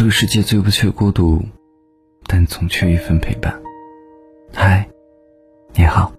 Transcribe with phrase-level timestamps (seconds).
[0.00, 1.42] 这个世界最不缺孤独，
[2.26, 3.54] 但总缺一份陪伴。
[4.50, 4.88] 嗨，
[5.74, 6.10] 你好，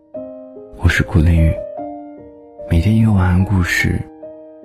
[0.78, 1.52] 我是顾凌雨。
[2.70, 4.00] 每天一个晚安故事，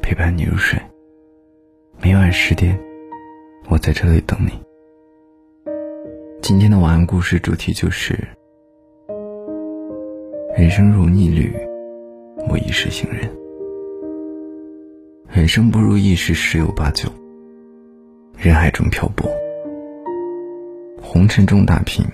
[0.03, 0.79] 陪伴你入睡。
[2.03, 2.79] 每晚十点，
[3.71, 4.53] 我在这里等你。
[6.43, 8.13] 今天的晚安故事主题就是：
[10.55, 11.57] 人生如逆旅，
[12.51, 13.35] 我亦是行人。
[15.31, 17.11] 人生不如意事十有八九。
[18.37, 19.29] 人海中漂泊，
[21.03, 22.05] 红尘中打拼，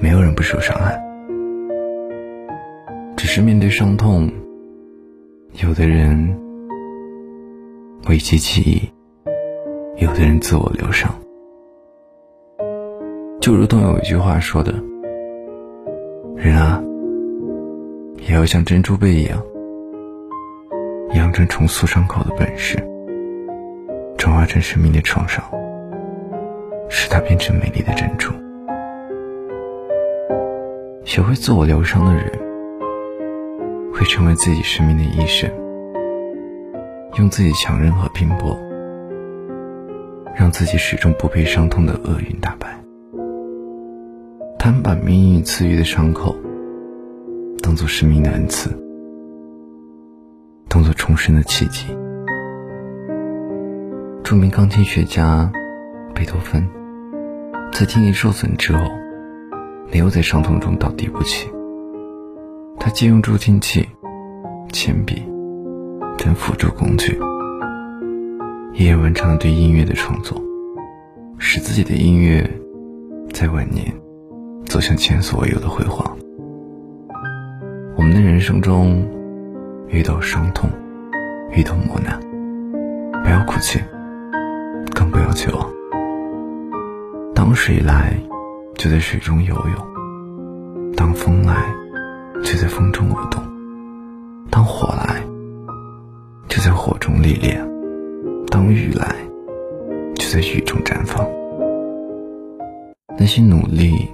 [0.00, 0.96] 没有人不受伤害。
[3.16, 4.30] 只是面对伤痛，
[5.60, 6.38] 有的人
[8.08, 8.80] 危机起意，
[9.96, 11.12] 有的人自我疗伤。
[13.40, 14.72] 就如同有一句话说的
[16.36, 16.80] ：“人啊，
[18.26, 19.42] 也要像珍珠贝一样，
[21.14, 22.78] 养成重塑伤口的本事。”
[24.26, 25.40] 转化成生命的创伤，
[26.88, 28.32] 使它变成美丽的珍珠。
[31.04, 32.28] 学会自我疗伤的人，
[33.94, 35.48] 会成为自己生命的医生，
[37.18, 38.58] 用自己强韧和拼搏，
[40.34, 42.76] 让自己始终不被伤痛的厄运打败。
[44.58, 46.34] 他们把命运赐予的伤口，
[47.62, 48.70] 当做生命的恩赐，
[50.68, 51.96] 当做重生的契机。
[54.26, 55.48] 著名钢琴学家
[56.12, 56.68] 贝多芬，
[57.72, 58.82] 在听力受损之后，
[59.92, 61.48] 没有在伤痛中倒地不起。
[62.76, 63.88] 他借用助听器、
[64.72, 65.22] 铅笔
[66.18, 67.16] 等辅助工具，
[68.74, 70.36] 一夜完成了对音乐的创作，
[71.38, 72.50] 使自己的音乐
[73.32, 73.86] 在晚年
[74.64, 76.18] 走向前所未有的辉煌。
[77.96, 79.08] 我们的人生中
[79.86, 80.68] 遇到伤痛，
[81.52, 82.20] 遇到磨难，
[83.22, 83.80] 不要哭泣。
[85.36, 85.52] 就。
[87.34, 88.18] 当水来，
[88.74, 91.54] 就在水中游泳；当风来，
[92.42, 93.40] 就在风中舞动；
[94.50, 95.22] 当火来，
[96.48, 97.62] 就在火中历练；
[98.48, 99.14] 当雨来，
[100.14, 101.24] 就在雨中绽放。
[103.18, 104.10] 那些努力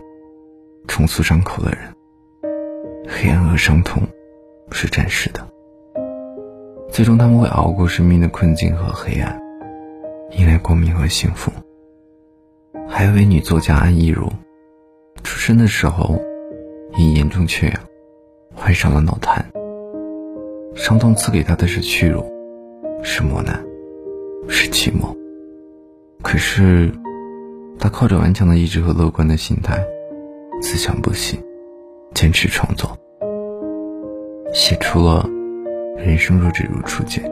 [0.89, 1.79] 重塑伤口的人，
[3.09, 4.03] 黑暗和伤痛
[4.73, 5.41] 是暂时的，
[6.91, 9.41] 最终他们会熬过生命的困境和黑暗。
[10.35, 11.53] 迎来光明和幸福。
[12.89, 14.27] 还有位女作家安忆如，
[15.23, 16.19] 出生的时候
[16.97, 17.77] 因严重缺氧，
[18.55, 19.45] 患上了脑瘫。
[20.75, 22.25] 伤痛赐给她的是屈辱，
[23.03, 23.63] 是磨难，
[24.49, 25.15] 是寂寞。
[26.23, 26.91] 可是，
[27.79, 29.79] 她靠着顽强的意志和乐观的心态，
[30.63, 31.39] 自强不息，
[32.15, 32.97] 坚持创作，
[34.55, 35.29] 写出了
[35.99, 37.23] 《人生若只如初见》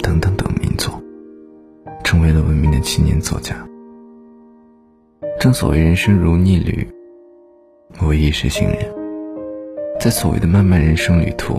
[0.00, 0.92] 等等等名作。
[2.12, 3.56] 成为了闻名的青年作家。
[5.40, 6.86] 正所谓人生如逆旅，
[8.02, 8.80] 我亦是行人。
[9.98, 11.58] 在所谓的漫漫人生旅途，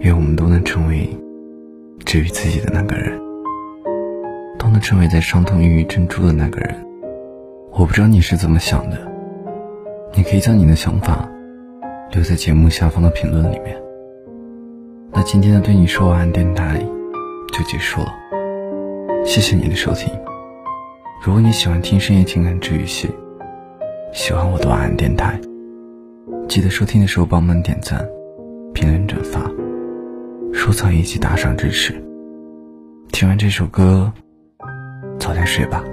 [0.00, 1.08] 愿我们都能成为
[2.04, 3.16] 治愈自己的那个人，
[4.58, 6.74] 都能成为在伤痛孕育珍珠的那个人。
[7.70, 8.98] 我不知道你是怎么想的，
[10.12, 11.30] 你可以将你的想法
[12.10, 13.80] 留在节目下方的评论里面。
[15.12, 16.84] 那今天的对你说晚安电台
[17.52, 18.12] 就结束了。
[19.24, 20.12] 谢谢你的收听。
[21.22, 23.08] 如果你喜欢听深夜情感治愈系，
[24.12, 25.38] 喜欢我的晚安电台，
[26.48, 28.04] 记得收听的时候帮忙点赞、
[28.72, 29.40] 评论、转发、
[30.52, 31.94] 收藏以及打赏支持。
[33.12, 34.12] 听完这首歌，
[35.18, 35.84] 早点睡吧。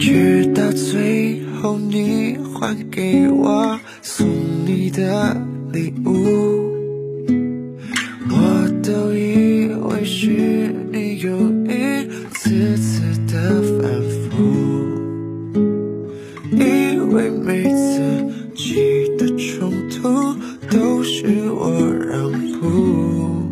[0.00, 4.26] 直到最后，你还给我送
[4.64, 5.36] 你的
[5.74, 6.72] 礼物，
[8.30, 11.30] 我都以为是你又
[11.68, 13.90] 一次次的反
[14.30, 14.40] 复，
[16.50, 18.00] 以为每次
[18.56, 18.76] 起
[19.18, 20.34] 的冲突
[20.70, 21.70] 都是我
[22.08, 23.42] 让步，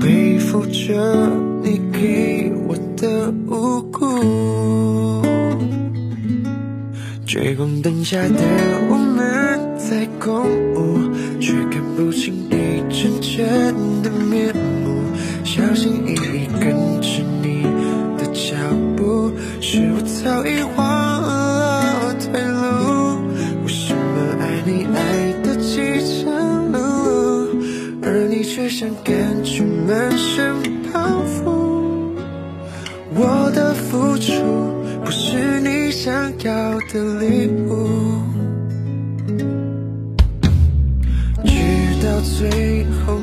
[0.00, 1.30] 背负着
[1.62, 4.81] 你给我的无辜。
[7.32, 8.42] 追光灯下的
[8.90, 10.44] 我们在共
[10.74, 15.00] 舞，却看不清你真正的面目。
[15.42, 17.62] 小心翼翼跟着你
[18.18, 18.54] 的脚
[18.98, 19.32] 步，
[19.62, 23.16] 是我早已忘了退路。
[23.64, 25.80] 为什么爱你爱的几
[26.22, 27.48] 成路，
[28.02, 30.54] 而你却像感觉满身
[30.92, 31.40] 包袱？
[35.12, 36.10] 是你想
[36.40, 38.22] 要的礼物。
[41.44, 43.18] 直到最后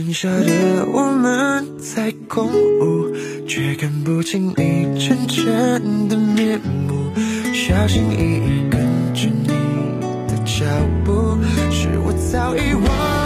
[0.00, 3.14] 剩下的我们在空舞，
[3.46, 6.58] 却看不清你真正的面
[6.88, 7.12] 目，
[7.52, 8.80] 小心翼翼跟
[9.12, 9.48] 着你
[10.26, 10.64] 的脚
[11.04, 11.36] 步，
[11.70, 13.19] 是我早已忘。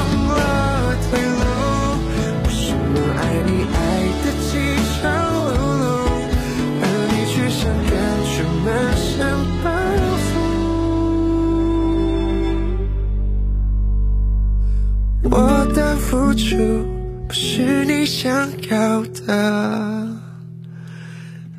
[18.25, 18.33] 想
[18.71, 20.09] 要的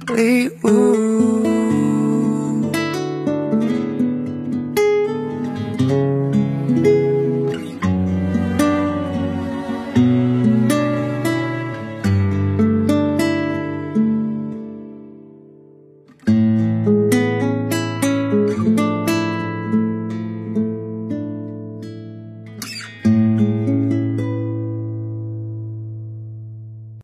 [0.08, 1.05] 礼物